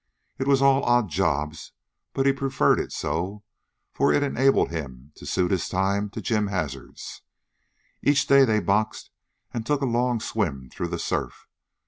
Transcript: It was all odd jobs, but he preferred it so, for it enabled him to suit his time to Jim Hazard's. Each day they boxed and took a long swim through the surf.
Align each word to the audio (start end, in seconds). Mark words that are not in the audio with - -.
It 0.39 0.47
was 0.47 0.63
all 0.63 0.83
odd 0.83 1.09
jobs, 1.09 1.73
but 2.13 2.25
he 2.25 2.33
preferred 2.33 2.79
it 2.79 2.91
so, 2.91 3.43
for 3.93 4.11
it 4.11 4.23
enabled 4.23 4.71
him 4.71 5.11
to 5.13 5.27
suit 5.27 5.51
his 5.51 5.69
time 5.69 6.09
to 6.09 6.21
Jim 6.21 6.47
Hazard's. 6.47 7.21
Each 8.01 8.25
day 8.25 8.43
they 8.43 8.61
boxed 8.61 9.11
and 9.53 9.63
took 9.63 9.83
a 9.83 9.85
long 9.85 10.19
swim 10.19 10.71
through 10.71 10.87
the 10.87 10.97
surf. 10.97 11.47